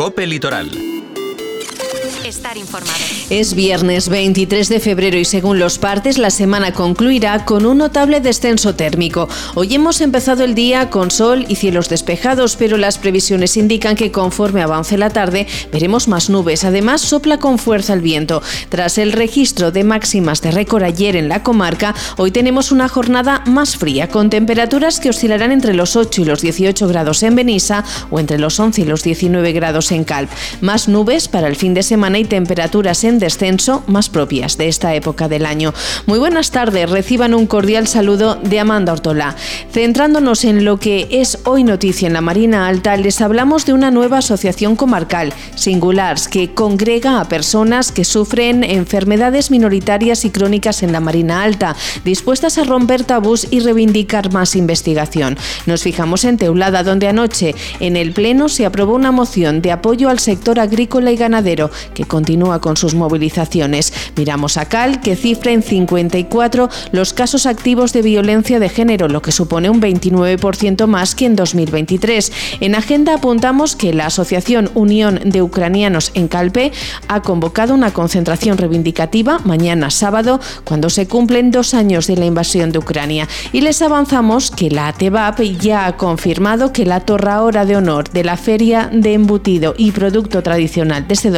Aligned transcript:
Cope 0.00 0.24
Litoral 0.24 0.99
estar 2.24 2.56
informado. 2.56 2.98
Es 3.30 3.54
viernes 3.54 4.08
23 4.08 4.68
de 4.68 4.80
febrero 4.80 5.18
y 5.18 5.24
según 5.24 5.58
los 5.58 5.78
partes 5.78 6.18
la 6.18 6.30
semana 6.30 6.72
concluirá 6.72 7.44
con 7.44 7.64
un 7.66 7.78
notable 7.78 8.20
descenso 8.20 8.74
térmico. 8.74 9.28
Hoy 9.54 9.74
hemos 9.74 10.00
empezado 10.00 10.44
el 10.44 10.54
día 10.54 10.90
con 10.90 11.10
sol 11.10 11.46
y 11.48 11.56
cielos 11.56 11.88
despejados, 11.88 12.56
pero 12.56 12.76
las 12.76 12.98
previsiones 12.98 13.56
indican 13.56 13.96
que 13.96 14.12
conforme 14.12 14.62
avance 14.62 14.98
la 14.98 15.10
tarde 15.10 15.46
veremos 15.72 16.08
más 16.08 16.30
nubes. 16.30 16.64
Además 16.64 17.00
sopla 17.00 17.38
con 17.38 17.58
fuerza 17.58 17.94
el 17.94 18.00
viento. 18.00 18.42
Tras 18.68 18.98
el 18.98 19.12
registro 19.12 19.70
de 19.72 19.84
máximas 19.84 20.42
de 20.42 20.50
récord 20.50 20.82
ayer 20.82 21.16
en 21.16 21.28
la 21.28 21.42
comarca, 21.42 21.94
hoy 22.16 22.30
tenemos 22.30 22.72
una 22.72 22.88
jornada 22.88 23.42
más 23.46 23.76
fría 23.76 24.08
con 24.08 24.30
temperaturas 24.30 25.00
que 25.00 25.10
oscilarán 25.10 25.52
entre 25.52 25.74
los 25.74 25.96
8 25.96 26.22
y 26.22 26.24
los 26.24 26.40
18 26.42 26.88
grados 26.88 27.22
en 27.22 27.34
Benissa 27.34 27.84
o 28.10 28.20
entre 28.20 28.38
los 28.38 28.58
11 28.60 28.82
y 28.82 28.84
los 28.84 29.02
19 29.02 29.52
grados 29.52 29.92
en 29.92 30.04
Calp. 30.04 30.30
Más 30.60 30.88
nubes 30.88 31.28
para 31.28 31.48
el 31.48 31.56
fin 31.56 31.74
de 31.74 31.82
semana 31.82 32.09
y 32.18 32.24
temperaturas 32.24 33.04
en 33.04 33.18
descenso 33.18 33.82
más 33.86 34.08
propias 34.08 34.58
de 34.58 34.68
esta 34.68 34.94
época 34.94 35.28
del 35.28 35.46
año. 35.46 35.72
Muy 36.06 36.18
buenas 36.18 36.50
tardes, 36.50 36.90
reciban 36.90 37.34
un 37.34 37.46
cordial 37.46 37.86
saludo 37.86 38.36
de 38.36 38.58
Amanda 38.58 38.92
Ortola. 38.92 39.36
Centrándonos 39.72 40.44
en 40.44 40.64
lo 40.64 40.78
que 40.78 41.08
es 41.10 41.38
hoy 41.44 41.64
noticia 41.64 42.06
en 42.06 42.14
la 42.14 42.20
Marina 42.20 42.66
Alta, 42.66 42.96
les 42.96 43.20
hablamos 43.20 43.66
de 43.66 43.72
una 43.72 43.90
nueva 43.90 44.18
asociación 44.18 44.76
comarcal, 44.76 45.32
Singulars, 45.54 46.28
que 46.28 46.52
congrega 46.52 47.20
a 47.20 47.28
personas 47.28 47.92
que 47.92 48.04
sufren 48.04 48.64
enfermedades 48.64 49.50
minoritarias 49.50 50.24
y 50.24 50.30
crónicas 50.30 50.82
en 50.82 50.92
la 50.92 51.00
Marina 51.00 51.42
Alta, 51.42 51.76
dispuestas 52.04 52.58
a 52.58 52.64
romper 52.64 53.04
tabús 53.04 53.46
y 53.50 53.60
reivindicar 53.60 54.32
más 54.32 54.56
investigación. 54.56 55.36
Nos 55.66 55.82
fijamos 55.82 56.24
en 56.24 56.36
Teulada, 56.36 56.82
donde 56.82 57.08
anoche 57.08 57.54
en 57.80 57.96
el 57.96 58.12
Pleno 58.12 58.48
se 58.48 58.66
aprobó 58.66 58.94
una 58.94 59.12
moción 59.12 59.62
de 59.62 59.72
apoyo 59.72 60.08
al 60.08 60.18
sector 60.18 60.58
agrícola 60.58 61.12
y 61.12 61.16
ganadero 61.16 61.70
que 61.94 61.99
continúa 62.04 62.60
con 62.60 62.76
sus 62.76 62.94
movilizaciones. 62.94 63.92
Miramos 64.16 64.56
a 64.56 64.66
Cal, 64.66 65.00
que 65.00 65.16
cifra 65.16 65.52
en 65.52 65.62
54 65.62 66.68
los 66.92 67.12
casos 67.12 67.46
activos 67.46 67.92
de 67.92 68.02
violencia 68.02 68.60
de 68.60 68.68
género, 68.68 69.08
lo 69.08 69.22
que 69.22 69.32
supone 69.32 69.70
un 69.70 69.80
29% 69.80 70.86
más 70.86 71.14
que 71.14 71.26
en 71.26 71.36
2023. 71.36 72.32
En 72.60 72.74
agenda 72.74 73.14
apuntamos 73.14 73.76
que 73.76 73.92
la 73.92 74.06
Asociación 74.06 74.70
Unión 74.74 75.20
de 75.24 75.42
Ucranianos 75.42 76.12
en 76.14 76.28
Calpe 76.28 76.72
ha 77.08 77.22
convocado 77.22 77.74
una 77.74 77.92
concentración 77.92 78.58
reivindicativa 78.58 79.38
mañana 79.44 79.90
sábado, 79.90 80.40
cuando 80.64 80.90
se 80.90 81.08
cumplen 81.08 81.50
dos 81.50 81.74
años 81.74 82.06
de 82.06 82.16
la 82.16 82.26
invasión 82.26 82.70
de 82.70 82.78
Ucrania. 82.78 83.28
Y 83.52 83.62
les 83.62 83.80
avanzamos 83.82 84.50
que 84.50 84.70
la 84.70 84.88
ATEVAP 84.88 85.40
ya 85.58 85.86
ha 85.86 85.96
confirmado 85.96 86.72
que 86.72 86.84
la 86.84 87.00
torra 87.00 87.40
de 87.40 87.76
honor 87.76 88.10
de 88.10 88.24
la 88.24 88.36
Feria 88.36 88.90
de 88.92 89.14
Embutido 89.14 89.74
y 89.78 89.92
Producto 89.92 90.42
Tradicional 90.42 91.06
desde 91.06 91.30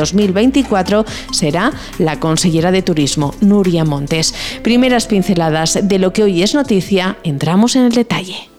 2024 0.53 1.05
será 1.33 1.73
la 1.99 2.21
consellera 2.21 2.71
de 2.71 2.83
Turismo, 2.83 3.35
Nuria 3.41 3.85
Montes. 3.85 4.35
Primeras 4.63 5.07
pinceladas 5.07 5.79
de 5.83 5.99
lo 5.99 6.13
que 6.13 6.23
hoy 6.23 6.43
es 6.43 6.55
noticia, 6.55 7.17
entramos 7.25 7.77
en 7.77 7.85
el 7.85 7.93
detalle. 7.93 8.52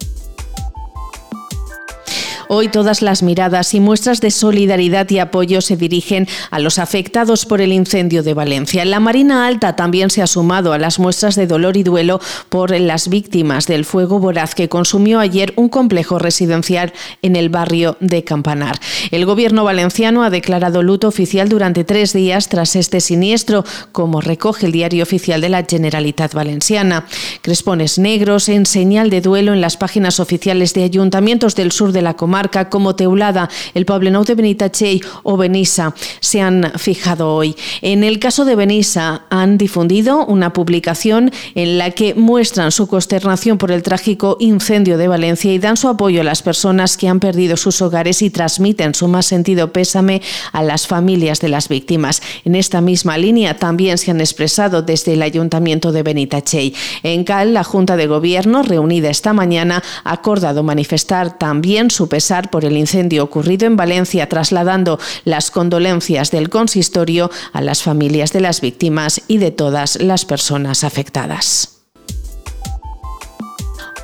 Hoy 2.55 2.67
todas 2.67 3.01
las 3.01 3.23
miradas 3.23 3.73
y 3.73 3.79
muestras 3.79 4.21
de 4.21 4.29
solidaridad 4.29 5.09
y 5.09 5.17
apoyo 5.17 5.59
se 5.59 5.75
dirigen 5.75 6.27
a 6.51 6.59
los 6.59 6.77
afectados 6.77 7.47
por 7.47 7.61
el 7.61 7.73
incendio 7.73 8.21
de 8.21 8.35
Valencia. 8.35 8.85
La 8.85 8.99
Marina 8.99 9.47
Alta 9.47 9.75
también 9.75 10.11
se 10.11 10.21
ha 10.21 10.27
sumado 10.27 10.71
a 10.71 10.77
las 10.77 10.99
muestras 10.99 11.35
de 11.35 11.47
dolor 11.47 11.77
y 11.77 11.81
duelo 11.81 12.21
por 12.49 12.79
las 12.79 13.07
víctimas 13.07 13.65
del 13.65 13.85
fuego 13.85 14.19
voraz 14.19 14.53
que 14.53 14.69
consumió 14.69 15.19
ayer 15.19 15.51
un 15.55 15.67
complejo 15.67 16.19
residencial 16.19 16.93
en 17.23 17.35
el 17.35 17.49
barrio 17.49 17.97
de 18.01 18.23
Campanar. 18.23 18.79
El 19.09 19.25
gobierno 19.25 19.63
valenciano 19.63 20.21
ha 20.21 20.29
declarado 20.29 20.83
luto 20.83 21.07
oficial 21.07 21.49
durante 21.49 21.83
tres 21.83 22.13
días 22.13 22.49
tras 22.49 22.75
este 22.75 23.01
siniestro, 23.01 23.65
como 23.91 24.21
recoge 24.21 24.67
el 24.67 24.73
diario 24.73 25.01
oficial 25.01 25.41
de 25.41 25.49
la 25.49 25.65
Generalitat 25.67 26.35
Valenciana. 26.35 27.07
Crespones 27.41 27.97
negros 27.97 28.47
en 28.47 28.67
señal 28.67 29.09
de 29.09 29.21
duelo 29.21 29.53
en 29.53 29.61
las 29.61 29.75
páginas 29.75 30.19
oficiales 30.19 30.75
de 30.75 30.83
ayuntamientos 30.83 31.55
del 31.55 31.71
sur 31.71 31.91
de 31.91 32.03
la 32.03 32.13
comarca 32.13 32.42
como 32.69 32.95
Teulada, 32.95 33.49
el 33.73 33.85
Poblenou 33.85 34.23
de 34.23 34.35
Benitachell 34.35 35.01
o 35.23 35.37
Benissa 35.37 35.93
se 36.19 36.41
han 36.41 36.71
fijado 36.77 37.33
hoy. 37.33 37.55
En 37.81 38.03
el 38.03 38.19
caso 38.19 38.45
de 38.45 38.55
Benissa 38.55 39.23
han 39.29 39.57
difundido 39.57 40.25
una 40.25 40.53
publicación 40.53 41.31
en 41.55 41.77
la 41.77 41.91
que 41.91 42.15
muestran 42.15 42.71
su 42.71 42.87
consternación 42.87 43.57
por 43.57 43.71
el 43.71 43.83
trágico 43.83 44.37
incendio 44.39 44.97
de 44.97 45.07
Valencia 45.07 45.53
y 45.53 45.59
dan 45.59 45.77
su 45.77 45.87
apoyo 45.87 46.21
a 46.21 46.23
las 46.23 46.41
personas 46.41 46.97
que 46.97 47.07
han 47.07 47.19
perdido 47.19 47.57
sus 47.57 47.81
hogares 47.81 48.21
y 48.21 48.29
transmiten 48.29 48.95
su 48.95 49.07
más 49.07 49.25
sentido 49.25 49.71
pésame 49.71 50.21
a 50.51 50.63
las 50.63 50.87
familias 50.87 51.39
de 51.39 51.49
las 51.49 51.69
víctimas. 51.69 52.21
En 52.45 52.55
esta 52.55 52.81
misma 52.81 53.17
línea 53.17 53.57
también 53.57 53.97
se 53.97 54.11
han 54.11 54.19
expresado 54.19 54.81
desde 54.81 55.13
el 55.13 55.21
Ayuntamiento 55.21 55.91
de 55.91 56.03
Benitachell. 56.03 56.73
En 57.03 57.23
Cal, 57.23 57.53
la 57.53 57.63
Junta 57.63 57.95
de 57.95 58.07
Gobierno, 58.07 58.63
reunida 58.63 59.09
esta 59.09 59.33
mañana, 59.33 59.83
ha 60.03 60.13
acordado 60.13 60.63
manifestar 60.63 61.37
también 61.37 61.91
su 61.91 62.07
pesar 62.07 62.32
por 62.41 62.65
el 62.65 62.77
incendio 62.77 63.23
ocurrido 63.23 63.67
en 63.67 63.75
Valencia, 63.75 64.27
trasladando 64.27 64.99
las 65.23 65.51
condolencias 65.51 66.31
del 66.31 66.49
consistorio 66.49 67.29
a 67.51 67.61
las 67.61 67.83
familias 67.83 68.33
de 68.33 68.41
las 68.41 68.61
víctimas 68.61 69.21
y 69.27 69.37
de 69.37 69.51
todas 69.51 70.01
las 70.01 70.25
personas 70.25 70.83
afectadas. 70.83 71.72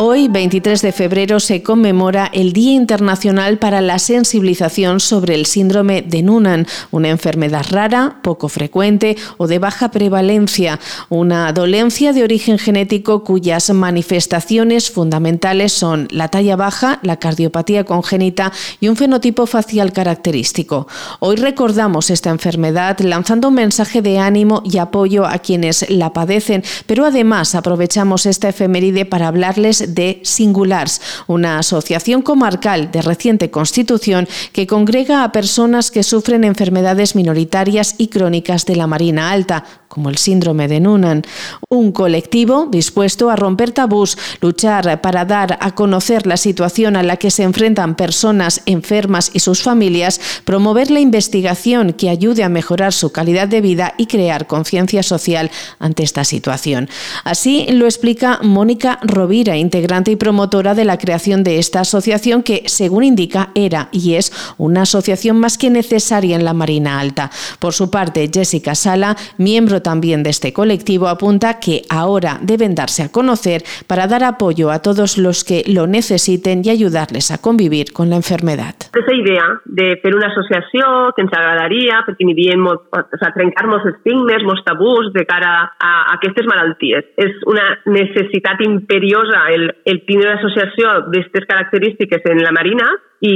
Hoy, 0.02 0.30
23 0.30 0.82
de 0.82 0.94
febrero, 0.94 1.42
se 1.42 1.62
conmemora 1.62 2.32
el 2.32 2.54
Día 2.54 2.72
Internacional 2.72 3.58
para 3.58 3.82
la 3.82 4.00
Sensibilización 4.00 5.02
sobre 5.02 5.36
el 5.36 5.46
Síndrome 5.46 6.04
de 6.04 6.24
Noonan, 6.24 6.68
una 6.92 7.10
enfermedad 7.10 7.66
rara, 7.70 8.20
poco 8.24 8.48
frecuente 8.48 9.18
o 9.36 9.48
de 9.48 9.60
baja 9.60 9.92
prevalencia, 9.92 10.80
una 11.10 11.52
dolencia 11.52 12.14
de 12.14 12.24
origen 12.24 12.58
genético 12.60 13.26
cuyas 13.26 13.72
manifestaciones 13.72 14.90
fundamentales 14.90 15.74
son 15.74 16.08
la 16.12 16.30
talla 16.30 16.56
baja, 16.56 17.00
la 17.02 17.18
cardiopatía 17.18 17.84
congénita 17.84 18.54
y 18.80 18.88
un 18.88 18.96
fenotipo 18.96 19.48
facial 19.48 19.92
característico. 19.92 20.88
Hoy 21.20 21.36
recordamos 21.36 22.10
esta 22.10 22.30
enfermedad 22.30 22.98
lanzando 23.02 23.50
un 23.50 23.56
mensaje 23.56 24.02
de 24.02 24.18
ánimo 24.18 24.64
y 24.64 24.78
apoyo 24.78 25.26
a 25.26 25.40
quienes 25.40 25.90
la 25.90 26.14
padecen, 26.14 26.64
pero 26.86 27.04
además 27.04 27.54
aprovechamos 27.54 28.26
esta 28.26 28.48
efeméride 28.48 29.06
para 29.06 29.28
hablarles 29.28 29.89
de 29.96 30.20
Singulars, 30.24 31.02
una 31.28 31.60
asociación 31.60 32.22
comarcal 32.22 32.92
de 32.92 33.02
reciente 33.02 33.52
constitución 33.52 34.28
que 34.54 34.68
congrega 34.68 35.24
a 35.24 35.32
personas 35.32 35.92
que 35.92 36.04
sufren 36.04 36.44
enfermedades 36.44 37.16
minoritarias 37.16 37.96
y 37.98 38.08
crónicas 38.08 38.66
de 38.66 38.76
la 38.76 38.88
Marina 38.88 39.32
Alta, 39.32 39.64
como 39.90 40.10
el 40.10 40.18
síndrome 40.18 40.68
de 40.68 40.80
Noonan. 40.80 41.24
Un 41.68 41.92
colectivo 41.92 42.68
dispuesto 42.70 43.30
a 43.30 43.36
romper 43.36 43.72
tabús, 43.72 44.18
luchar 44.40 45.02
para 45.02 45.26
dar 45.26 45.58
a 45.62 45.74
conocer 45.74 46.28
la 46.28 46.38
situación 46.38 46.96
a 46.96 47.04
la 47.04 47.18
que 47.18 47.32
se 47.32 47.44
enfrentan 47.44 47.96
personas 47.96 48.62
enfermas 48.66 49.32
y 49.34 49.40
sus 49.40 49.64
familias, 49.64 50.22
promover 50.46 50.92
la 50.92 51.00
investigación 51.00 51.94
que 51.94 52.10
ayude 52.10 52.44
a 52.44 52.50
mejorar 52.50 52.94
su 52.94 53.12
calidad 53.12 53.48
de 53.48 53.62
vida 53.62 53.96
y 53.98 54.06
crear 54.06 54.48
conciencia 54.48 55.04
social 55.04 55.50
ante 55.80 56.04
esta 56.04 56.24
situación. 56.24 56.88
Así 57.24 57.66
lo 57.72 57.86
explica 57.86 58.40
Mónica 58.44 59.00
Rovira, 59.02 59.58
integrante 59.58 59.79
y 60.08 60.16
promotora 60.16 60.76
de 60.76 60.86
la 60.86 60.98
creación 60.98 61.44
de 61.44 61.58
esta 61.58 61.82
asociación 61.82 62.44
que, 62.44 62.64
según 62.66 63.04
indica, 63.04 63.50
era 63.56 63.90
y 63.92 64.16
es 64.16 64.32
una 64.58 64.82
asociación 64.82 65.40
más 65.40 65.58
que 65.58 65.70
necesaria 65.70 66.36
en 66.36 66.46
la 66.46 66.54
Marina 66.54 67.00
Alta. 67.00 67.30
Por 67.60 67.74
su 67.74 67.90
parte, 67.90 68.30
Jessica 68.32 68.76
Sala, 68.76 69.16
miembro 69.38 69.82
también 69.82 70.24
de 70.24 70.32
este 70.32 70.54
colectivo, 70.54 71.08
apunta 71.08 71.60
que 71.60 71.84
ahora 71.90 72.40
deben 72.42 72.76
darse 72.76 73.04
a 73.04 73.12
conocer 73.12 73.64
para 73.88 74.08
dar 74.08 74.24
apoyo 74.24 74.70
a 74.72 74.80
todos 74.82 75.18
los 75.18 75.44
que 75.44 75.64
lo 75.68 75.88
necesiten 75.88 76.62
y 76.64 76.70
ayudarles 76.70 77.32
a 77.32 77.38
convivir 77.38 77.94
con 77.94 78.10
la 78.10 78.18
enfermedad. 78.18 78.76
Esa 78.94 79.16
idea 79.16 79.62
de 79.66 79.98
fer 80.02 80.16
una 80.16 80.28
associació 80.28 81.14
que 81.16 81.24
ens 81.24 81.34
agradaria, 81.34 82.04
perquè 82.08 82.34
diem 82.36 82.62
molt, 82.64 82.86
o 82.92 83.04
sigui, 83.16 83.34
trencar 83.36 83.68
molts 83.70 83.88
estigmes, 83.94 84.46
molts 84.48 84.66
tabús 84.68 85.12
de 85.16 85.26
cara 85.30 85.54
a, 85.72 85.92
a 86.12 86.16
aquestes 86.18 86.48
malalties. 86.50 87.08
És 87.18 87.38
una 87.50 87.66
necessitat 87.86 88.62
imperiosa 88.66 89.46
el, 89.54 89.69
el 89.86 90.04
tindre 90.08 90.32
una 90.32 90.40
associació 90.40 90.96
d'aquestes 91.10 91.48
característiques 91.50 92.26
en 92.32 92.44
la 92.46 92.56
Marina 92.56 92.88
i 93.22 93.36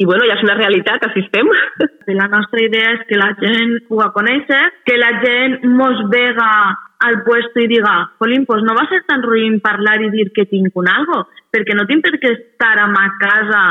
i 0.00 0.06
bueno, 0.08 0.24
ja 0.24 0.38
és 0.38 0.44
una 0.46 0.56
realitat, 0.56 1.02
així 1.04 1.20
estem. 1.26 1.48
La 2.20 2.26
nostra 2.32 2.62
idea 2.64 2.94
és 2.96 3.02
que 3.08 3.18
la 3.20 3.34
gent 3.36 3.74
ho 3.92 4.06
conèixer, 4.14 4.60
que 4.88 4.96
la 4.96 5.10
gent 5.20 5.58
mos 5.76 6.00
vega 6.08 6.46
al 7.04 7.18
puesto 7.26 7.60
i 7.60 7.68
diga, 7.68 7.92
Jolín, 8.20 8.46
pues 8.48 8.64
no 8.64 8.74
va 8.76 8.86
ser 8.88 9.02
tan 9.08 9.22
ruïn 9.22 9.58
parlar 9.60 9.98
i 10.00 10.08
dir 10.12 10.30
que 10.36 10.46
tinc 10.48 10.76
un 10.80 10.88
algo, 10.88 11.20
perquè 11.52 11.76
no 11.76 11.84
tinc 11.88 12.04
per 12.06 12.16
què 12.22 12.32
estar 12.32 12.74
a 12.80 12.88
ma 12.88 13.06
casa 13.20 13.62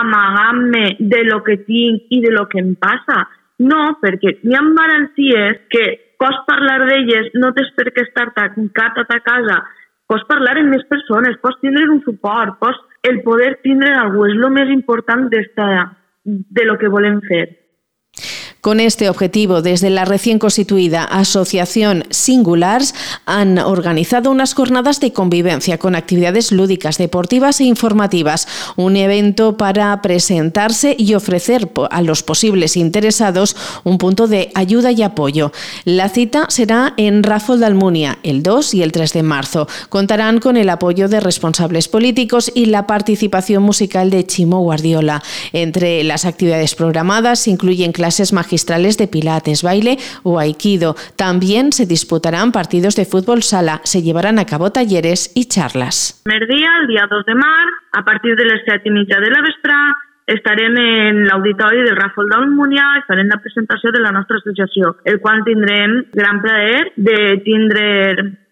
amagant-me 0.00 0.96
de 0.98 1.22
lo 1.28 1.42
que 1.44 1.58
tinc 1.68 2.08
i 2.10 2.22
de 2.24 2.32
lo 2.32 2.46
que 2.48 2.60
em 2.64 2.72
passa. 2.80 3.26
No, 3.60 3.96
perquè 4.00 4.38
hi 4.42 4.56
ha 4.56 4.64
malalties 4.64 5.62
que 5.72 5.86
pots 6.20 6.40
parlar 6.48 6.82
d'elles, 6.88 7.34
no 7.36 7.52
tens 7.56 7.72
per 7.76 7.90
què 7.92 8.08
estar 8.08 8.30
tancat 8.36 9.04
a 9.04 9.06
ta 9.12 9.20
casa, 9.24 9.60
pots 10.10 10.26
parlar 10.30 10.56
amb 10.60 10.74
més 10.74 10.84
persones, 10.90 11.38
pots 11.42 11.60
tindre 11.62 11.86
un 11.90 12.02
suport, 12.06 12.58
pots 12.62 12.82
el 13.10 13.22
poder 13.26 13.56
tindre 13.62 13.92
algú 13.98 14.26
és 14.26 14.34
el 14.36 14.50
més 14.50 14.72
important 14.74 15.28
de 16.26 16.64
lo 16.66 16.76
que 16.78 16.90
volem 16.90 17.20
fer. 17.28 17.44
Con 18.66 18.80
este 18.80 19.08
objetivo, 19.08 19.62
desde 19.62 19.90
la 19.90 20.04
recién 20.04 20.40
constituida 20.40 21.04
Asociación 21.04 22.02
Singulars 22.10 22.96
han 23.24 23.60
organizado 23.60 24.32
unas 24.32 24.54
jornadas 24.54 24.98
de 24.98 25.12
convivencia 25.12 25.78
con 25.78 25.94
actividades 25.94 26.50
lúdicas, 26.50 26.98
deportivas 26.98 27.60
e 27.60 27.64
informativas, 27.66 28.48
un 28.74 28.96
evento 28.96 29.56
para 29.56 30.02
presentarse 30.02 30.96
y 30.98 31.14
ofrecer 31.14 31.70
a 31.92 32.02
los 32.02 32.24
posibles 32.24 32.76
interesados 32.76 33.54
un 33.84 33.98
punto 33.98 34.26
de 34.26 34.50
ayuda 34.56 34.90
y 34.90 35.04
apoyo. 35.04 35.52
La 35.84 36.08
cita 36.08 36.46
será 36.48 36.92
en 36.96 37.22
Rafol 37.22 37.62
Almunia 37.62 38.18
el 38.24 38.42
2 38.42 38.74
y 38.74 38.82
el 38.82 38.90
3 38.90 39.12
de 39.12 39.22
marzo. 39.22 39.68
Contarán 39.90 40.40
con 40.40 40.56
el 40.56 40.70
apoyo 40.70 41.08
de 41.08 41.20
responsables 41.20 41.86
políticos 41.86 42.50
y 42.52 42.66
la 42.66 42.88
participación 42.88 43.62
musical 43.62 44.10
de 44.10 44.26
Chimo 44.26 44.58
Guardiola. 44.62 45.22
Entre 45.52 46.02
las 46.02 46.24
actividades 46.24 46.74
programadas 46.74 47.46
incluyen 47.46 47.92
clases 47.92 48.32
magistrales 48.32 48.55
de 48.64 49.08
pilates, 49.08 49.62
baile 49.62 49.96
o 50.22 50.38
aikido. 50.38 50.94
También 51.16 51.72
se 51.72 51.86
disputarán 51.86 52.52
partidos 52.52 52.96
de 52.96 53.04
fútbol 53.04 53.42
sala, 53.42 53.80
se 53.84 54.02
llevarán 54.02 54.38
a 54.38 54.46
cabo 54.46 54.70
talleres 54.70 55.32
y 55.34 55.46
charlas. 55.46 56.22
El 56.24 56.46
día, 56.48 56.70
el 56.82 56.86
día 56.88 57.06
2 57.10 57.26
de 57.26 57.34
mar, 57.34 57.66
a 57.92 58.04
partir 58.04 58.36
de 58.36 58.44
las 58.44 58.60
7 58.64 58.82
y 58.84 58.90
mitja 58.90 59.20
de 59.20 59.30
la 59.30 59.40
vesprà, 59.42 59.78
estarem 60.26 60.74
en 60.76 61.20
l'auditori 61.28 61.84
del 61.86 61.96
Ràfol 61.96 62.26
d'Almúnia 62.30 62.86
i 62.98 63.04
farem 63.06 63.28
la 63.30 63.38
presentació 63.42 63.92
de 63.94 64.02
la 64.02 64.10
nostra 64.10 64.40
associació, 64.40 64.96
el 65.04 65.20
qual 65.20 65.44
tindrem 65.46 66.00
gran 66.12 66.42
plaer 66.42 66.92
de 66.96 67.18
tindre 67.46 67.86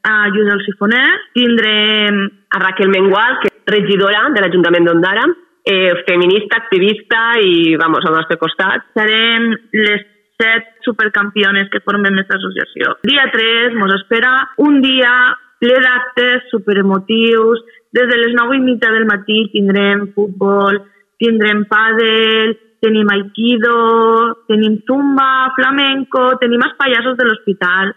a 0.04 0.28
Lluís 0.30 0.66
Sifoner, 0.68 1.08
tindrem 1.34 2.20
a 2.50 2.60
Raquel 2.62 2.92
Mengual, 2.92 3.40
que 3.42 3.50
és 3.50 3.74
regidora 3.74 4.28
de 4.34 4.44
l'Ajuntament 4.44 4.86
d'Ondara, 4.86 5.24
eh, 5.64 6.04
feminista, 6.06 6.58
activista 6.62 7.38
i, 7.40 7.74
vamos, 7.76 8.04
al 8.04 8.18
nostre 8.18 8.36
costat. 8.38 8.84
Serem 8.96 9.50
les 9.72 10.04
set 10.40 10.84
supercampiones 10.84 11.70
que 11.72 11.82
formem 11.84 12.18
aquesta 12.18 12.38
associació. 12.40 12.96
Dia 13.06 13.28
3 13.32 13.78
mos 13.78 13.94
espera 13.96 14.34
un 14.66 14.80
dia 14.84 15.12
ple 15.62 15.78
d'actes 15.80 16.50
superemotius. 16.52 17.62
Des 17.94 18.10
de 18.10 18.18
les 18.18 18.34
9 18.34 18.58
i 18.58 18.64
mitja 18.64 18.90
del 18.92 19.06
matí 19.06 19.44
tindrem 19.52 20.08
futbol, 20.16 20.80
tindrem 21.22 21.62
pàdel, 21.70 22.56
tenim 22.84 23.08
aikido, 23.14 23.76
tenim 24.50 24.80
zumba, 24.84 25.54
flamenco, 25.56 26.34
tenim 26.42 26.60
els 26.66 26.74
pallassos 26.80 27.16
de 27.16 27.28
l'hospital, 27.28 27.94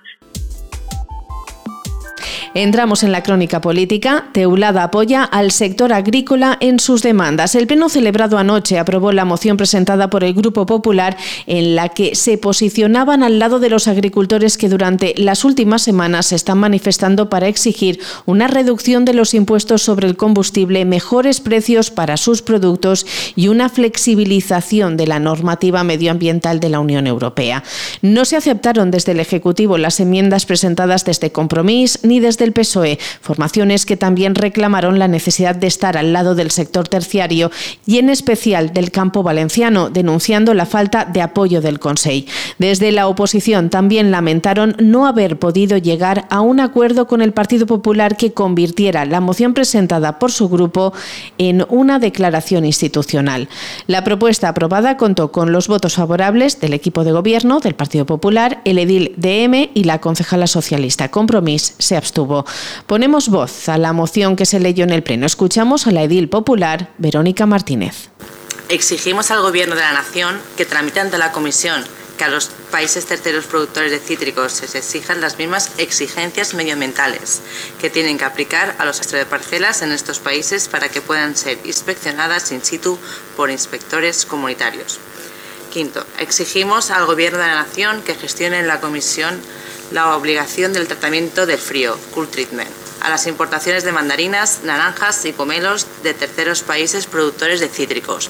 Entramos 2.59 3.04
en 3.04 3.12
la 3.12 3.21
crónica 3.21 3.62
política. 3.62 4.30
Teulada 4.31 4.81
apoya 4.81 5.24
al 5.24 5.51
sector 5.51 5.94
agrícola 5.94 6.57
en 6.59 6.80
sus 6.80 7.04
demandas. 7.04 7.54
El 7.54 7.68
pleno 7.68 7.88
celebrado 7.88 8.39
anoche 8.39 8.80
aprobó 8.80 9.12
la 9.12 9.25
moción 9.25 9.57
presentada 9.57 10.09
por 10.09 10.24
el 10.24 10.33
Grupo 10.33 10.65
Popular 10.65 11.18
en 11.45 11.75
la 11.75 11.89
que 11.89 12.15
se 12.15 12.39
posicionaban 12.39 13.21
al 13.21 13.38
lado 13.38 13.59
de 13.59 13.69
los 13.69 13.88
agricultores 13.88 14.57
que 14.57 14.69
durante 14.69 15.13
las 15.18 15.45
últimas 15.45 15.83
semanas 15.83 16.25
se 16.25 16.36
están 16.36 16.57
manifestando 16.57 17.30
para 17.30 17.48
exigir 17.48 18.00
una 18.25 18.48
reducción 18.48 19.06
de 19.06 19.13
los 19.13 19.36
impuestos 19.36 19.83
sobre 19.83 20.07
el 20.07 20.18
combustible, 20.18 20.83
mejores 20.83 21.42
precios 21.42 21.92
para 21.92 22.18
sus 22.18 22.42
productos 22.42 23.06
y 23.36 23.50
una 23.50 23.69
flexibilización 23.69 24.98
de 24.98 25.06
la 25.06 25.19
normativa 25.19 25.83
medioambiental 25.83 26.59
de 26.59 26.69
la 26.69 26.80
Unión 26.80 27.06
Europea. 27.06 27.63
No 28.01 28.25
se 28.25 28.36
aceptaron 28.36 28.89
desde 28.89 29.12
el 29.12 29.19
Ejecutivo 29.19 29.77
las 29.77 30.00
enmiendas 30.00 30.48
presentadas 30.48 31.06
desde 31.06 31.31
Compromís 31.31 32.00
ni 32.01 32.19
desde 32.19 32.46
del 32.47 32.53
PSOE, 32.53 32.97
formaciones 33.21 33.85
que 33.85 33.97
también 33.97 34.33
reclamaron 34.33 34.99
la 34.99 35.07
necesidad 35.07 35.55
de 35.55 35.67
estar 35.67 35.97
al 35.97 36.13
lado 36.13 36.33
del 36.33 36.51
sector 36.51 36.88
terciario 36.88 37.51
y 37.85 37.97
en 37.97 38.09
especial 38.09 38.73
del 38.73 38.91
campo 38.91 39.21
valenciano, 39.21 39.89
denunciando 39.89 40.53
la 40.53 40.65
falta 40.65 41.03
de 41.05 41.21
apoyo 41.21 41.61
del 41.61 41.79
Consejo. 41.79 41.97
Desde 42.57 42.91
la 42.91 43.07
oposición 43.07 43.69
también 43.69 44.11
lamentaron 44.11 44.75
no 44.79 45.07
haber 45.07 45.38
podido 45.38 45.77
llegar 45.77 46.25
a 46.29 46.39
un 46.39 46.59
acuerdo 46.61 47.05
con 47.05 47.21
el 47.21 47.33
Partido 47.33 47.65
Popular 47.65 48.15
que 48.15 48.31
convirtiera 48.31 49.05
la 49.05 49.19
moción 49.19 49.53
presentada 49.53 50.19
por 50.19 50.31
su 50.31 50.47
grupo 50.47 50.94
en 51.38 51.65
una 51.69 51.99
declaración 51.99 52.65
institucional. 52.65 53.49
La 53.88 54.03
propuesta 54.03 54.47
aprobada 54.47 54.95
contó 54.95 55.31
con 55.31 55.51
los 55.51 55.67
votos 55.67 55.95
favorables 55.95 56.61
del 56.61 56.73
equipo 56.73 57.03
de 57.03 57.11
gobierno 57.11 57.59
del 57.59 57.75
Partido 57.75 58.05
Popular, 58.05 58.61
el 58.63 58.79
edil 58.79 59.13
DM 59.17 59.69
y 59.73 59.83
la 59.83 59.99
concejala 59.99 60.47
socialista. 60.47 61.09
Compromís 61.09 61.75
se 61.77 61.97
abstuvo. 61.97 62.26
Ponemos 62.85 63.29
voz 63.29 63.69
a 63.69 63.77
la 63.77 63.94
moción 63.94 64.35
que 64.35 64.45
se 64.45 64.59
leyó 64.59 64.83
en 64.83 64.91
el 64.91 65.03
Pleno. 65.03 65.25
Escuchamos 65.25 65.88
a 65.88 65.91
la 65.91 66.03
edil 66.03 66.29
popular 66.29 66.89
Verónica 66.97 67.45
Martínez. 67.45 68.09
Exigimos 68.69 69.31
al 69.31 69.41
Gobierno 69.41 69.75
de 69.75 69.81
la 69.81 69.94
Nación 69.94 70.39
que 70.57 70.65
tramite 70.65 71.00
ante 71.00 71.18
la 71.18 71.31
Comisión 71.31 71.83
que 72.18 72.24
a 72.24 72.29
los 72.29 72.50
países 72.71 73.06
terceros 73.06 73.45
productores 73.45 73.91
de 73.91 74.00
cítricos 74.00 74.51
se 74.51 74.77
exijan 74.77 75.21
las 75.21 75.38
mismas 75.38 75.71
exigencias 75.77 76.53
medioambientales 76.56 77.41
que 77.79 77.89
tienen 77.89 78.18
que 78.18 78.25
aplicar 78.25 78.75
a 78.80 78.85
los 78.85 79.00
de 79.09 79.25
parcelas 79.25 79.83
en 79.83 79.91
estos 79.91 80.19
países 80.19 80.68
para 80.68 80.89
que 80.89 81.01
puedan 81.01 81.38
ser 81.38 81.59
inspeccionadas 81.63 82.51
in 82.51 82.63
situ 82.63 82.97
por 83.38 83.51
inspectores 83.51 84.25
comunitarios. 84.25 85.00
Quinto, 85.71 86.06
exigimos 86.19 86.89
al 86.89 87.06
Gobierno 87.06 87.39
de 87.39 87.47
la 87.47 87.63
Nación 87.63 88.01
que 88.01 88.15
gestione 88.15 88.59
en 88.59 88.68
la 88.68 88.81
Comisión 88.81 89.39
la 89.91 90.15
obligación 90.15 90.73
del 90.73 90.87
tratamiento 90.87 91.45
del 91.45 91.59
frío, 91.59 91.97
cool 92.13 92.27
treatment, 92.27 92.69
a 93.01 93.09
las 93.09 93.27
importaciones 93.27 93.83
de 93.83 93.91
mandarinas, 93.91 94.61
naranjas 94.63 95.25
y 95.25 95.33
pomelos 95.33 95.87
de 96.03 96.13
terceros 96.13 96.61
países 96.63 97.05
productores 97.05 97.59
de 97.59 97.69
cítricos. 97.69 98.29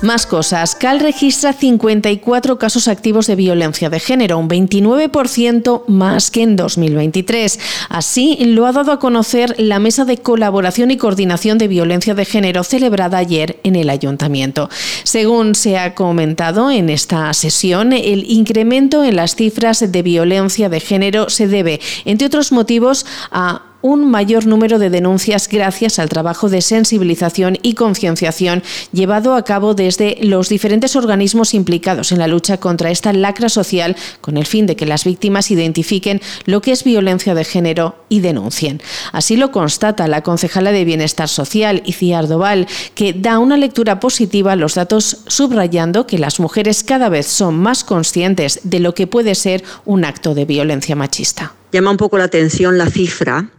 Más 0.00 0.26
cosas. 0.26 0.76
Cal 0.76 1.00
registra 1.00 1.52
54 1.52 2.56
casos 2.56 2.86
activos 2.86 3.26
de 3.26 3.34
violencia 3.34 3.90
de 3.90 3.98
género, 3.98 4.38
un 4.38 4.48
29% 4.48 5.82
más 5.88 6.30
que 6.30 6.42
en 6.42 6.54
2023. 6.54 7.58
Así 7.88 8.36
lo 8.40 8.66
ha 8.66 8.72
dado 8.72 8.92
a 8.92 9.00
conocer 9.00 9.56
la 9.58 9.80
Mesa 9.80 10.04
de 10.04 10.18
Colaboración 10.18 10.92
y 10.92 10.96
Coordinación 10.98 11.58
de 11.58 11.66
Violencia 11.66 12.14
de 12.14 12.24
Género 12.24 12.62
celebrada 12.62 13.18
ayer 13.18 13.58
en 13.64 13.74
el 13.74 13.90
Ayuntamiento. 13.90 14.70
Según 15.02 15.56
se 15.56 15.78
ha 15.78 15.96
comentado 15.96 16.70
en 16.70 16.90
esta 16.90 17.32
sesión, 17.34 17.92
el 17.92 18.30
incremento 18.30 19.02
en 19.02 19.16
las 19.16 19.34
cifras 19.34 19.90
de 19.90 20.02
violencia 20.02 20.68
de 20.68 20.78
género 20.78 21.28
se 21.28 21.48
debe, 21.48 21.80
entre 22.04 22.28
otros 22.28 22.52
motivos, 22.52 23.04
a 23.32 23.62
un 23.82 24.10
mayor 24.10 24.46
número 24.46 24.78
de 24.78 24.90
denuncias 24.90 25.48
gracias 25.48 25.98
al 25.98 26.08
trabajo 26.08 26.48
de 26.48 26.62
sensibilización 26.62 27.58
y 27.62 27.74
concienciación 27.74 28.62
llevado 28.92 29.34
a 29.34 29.44
cabo 29.44 29.74
desde 29.74 30.18
los 30.22 30.48
diferentes 30.48 30.96
organismos 30.96 31.54
implicados 31.54 32.12
en 32.12 32.18
la 32.18 32.26
lucha 32.26 32.58
contra 32.58 32.90
esta 32.90 33.12
lacra 33.12 33.48
social 33.48 33.96
con 34.20 34.36
el 34.36 34.46
fin 34.46 34.66
de 34.66 34.76
que 34.76 34.86
las 34.86 35.04
víctimas 35.04 35.50
identifiquen 35.50 36.20
lo 36.44 36.60
que 36.60 36.72
es 36.72 36.84
violencia 36.84 37.34
de 37.34 37.44
género 37.44 37.96
y 38.08 38.20
denuncien. 38.20 38.82
Así 39.12 39.36
lo 39.36 39.52
constata 39.52 40.08
la 40.08 40.22
concejala 40.22 40.72
de 40.72 40.84
Bienestar 40.84 41.28
Social, 41.28 41.82
Iciar 41.84 42.26
Doval, 42.26 42.66
que 42.94 43.12
da 43.12 43.38
una 43.38 43.56
lectura 43.56 44.00
positiva 44.00 44.52
a 44.52 44.56
los 44.56 44.74
datos 44.74 45.18
subrayando 45.26 46.06
que 46.06 46.18
las 46.18 46.40
mujeres 46.40 46.82
cada 46.82 47.08
vez 47.08 47.26
son 47.26 47.58
más 47.58 47.84
conscientes 47.84 48.60
de 48.64 48.80
lo 48.80 48.94
que 48.94 49.06
puede 49.06 49.34
ser 49.34 49.62
un 49.84 50.04
acto 50.04 50.34
de 50.34 50.44
violencia 50.44 50.96
machista. 50.96 51.54
Llama 51.72 51.90
un 51.90 51.96
poco 51.96 52.16
la 52.16 52.24
atención 52.24 52.78
la 52.78 52.90
cifra, 52.90 53.50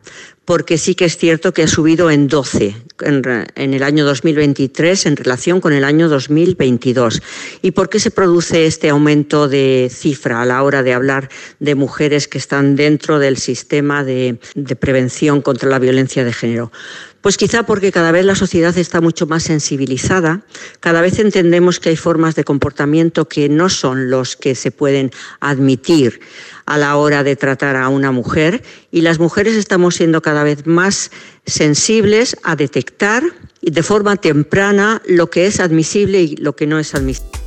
porque 0.45 0.79
sí 0.79 0.95
que 0.95 1.05
es 1.05 1.15
cierto 1.15 1.53
que 1.53 1.61
ha 1.61 1.67
subido 1.67 2.09
en 2.09 2.27
12 2.27 2.75
en, 3.01 3.73
el 3.75 3.83
año 3.83 4.03
2023 4.03 5.05
en 5.05 5.15
relación 5.15 5.61
con 5.61 5.73
el 5.73 5.83
año 5.83 6.09
2022. 6.09 7.21
¿Y 7.61 7.69
por 7.69 7.87
qué 7.87 7.99
se 7.99 8.09
produce 8.09 8.65
este 8.65 8.89
aumento 8.89 9.47
de 9.47 9.91
cifra 9.93 10.41
a 10.41 10.45
la 10.45 10.63
hora 10.63 10.81
de 10.81 10.95
hablar 10.95 11.29
de 11.59 11.75
mujeres 11.75 12.27
que 12.27 12.39
están 12.39 12.75
dentro 12.75 13.19
del 13.19 13.37
sistema 13.37 14.03
de, 14.03 14.39
de 14.55 14.75
prevención 14.75 15.43
contra 15.43 15.69
la 15.69 15.77
violencia 15.77 16.23
de 16.23 16.33
género? 16.33 16.71
Pues 17.21 17.37
quizá 17.37 17.63
porque 17.63 17.91
cada 17.91 18.11
vez 18.11 18.25
la 18.25 18.33
sociedad 18.33 18.75
está 18.77 19.01
mucho 19.01 19.27
más 19.27 19.43
sensibilizada, 19.43 20.41
cada 20.79 21.01
vez 21.01 21.19
entendemos 21.19 21.79
que 21.79 21.89
hay 21.89 21.97
formas 21.97 22.33
de 22.33 22.45
comportamiento 22.45 23.27
que 23.27 23.49
no 23.49 23.67
son 23.67 24.09
los 24.09 24.37
que 24.37 24.55
se 24.55 24.71
pueden 24.71 25.11
admitir 25.41 26.21
a 26.69 26.77
la 26.77 26.95
hora 26.97 27.23
de 27.23 27.35
tratar 27.35 27.75
a 27.75 27.89
una 27.89 28.11
mujer 28.11 28.61
y 28.91 29.01
las 29.01 29.19
mujeres 29.19 29.55
estamos 29.55 29.95
siendo 29.95 30.21
cada 30.21 30.43
vez 30.43 30.67
más 30.67 31.09
sensibles 31.45 32.37
a 32.43 32.55
detectar 32.55 33.23
de 33.61 33.83
forma 33.83 34.17
temprana 34.17 35.01
lo 35.07 35.31
que 35.31 35.47
es 35.47 35.59
admisible 35.59 36.21
y 36.21 36.35
lo 36.35 36.55
que 36.55 36.67
no 36.67 36.77
es 36.77 36.93
admisible. 36.93 37.38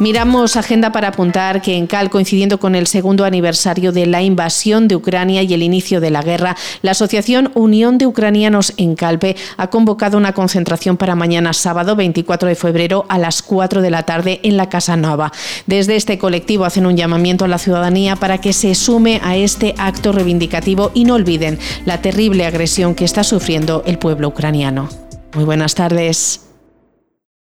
Miramos 0.00 0.56
agenda 0.56 0.92
para 0.92 1.08
apuntar 1.08 1.60
que 1.60 1.76
en 1.76 1.88
Cal, 1.88 2.08
coincidiendo 2.08 2.60
con 2.60 2.76
el 2.76 2.86
segundo 2.86 3.24
aniversario 3.24 3.90
de 3.90 4.06
la 4.06 4.22
invasión 4.22 4.86
de 4.86 4.94
Ucrania 4.94 5.42
y 5.42 5.52
el 5.52 5.62
inicio 5.64 6.00
de 6.00 6.10
la 6.10 6.22
guerra, 6.22 6.56
la 6.82 6.92
Asociación 6.92 7.50
Unión 7.54 7.98
de 7.98 8.06
Ucranianos 8.06 8.74
en 8.76 8.94
Calpe 8.94 9.34
ha 9.56 9.70
convocado 9.70 10.16
una 10.16 10.34
concentración 10.34 10.96
para 10.96 11.16
mañana 11.16 11.52
sábado 11.52 11.96
24 11.96 12.48
de 12.48 12.54
febrero 12.54 13.06
a 13.08 13.18
las 13.18 13.42
4 13.42 13.82
de 13.82 13.90
la 13.90 14.04
tarde 14.04 14.38
en 14.44 14.56
la 14.56 14.68
Casa 14.68 14.96
Nova. 14.96 15.32
Desde 15.66 15.96
este 15.96 16.16
colectivo 16.16 16.64
hacen 16.64 16.86
un 16.86 16.96
llamamiento 16.96 17.44
a 17.44 17.48
la 17.48 17.58
ciudadanía 17.58 18.14
para 18.14 18.38
que 18.38 18.52
se 18.52 18.76
sume 18.76 19.20
a 19.24 19.36
este 19.36 19.74
acto 19.78 20.12
reivindicativo 20.12 20.92
y 20.94 21.06
no 21.06 21.14
olviden 21.14 21.58
la 21.86 22.00
terrible 22.00 22.46
agresión 22.46 22.94
que 22.94 23.04
está 23.04 23.24
sufriendo 23.24 23.82
el 23.84 23.98
pueblo 23.98 24.28
ucraniano. 24.28 24.88
Muy 25.34 25.42
buenas 25.44 25.74
tardes. 25.74 26.47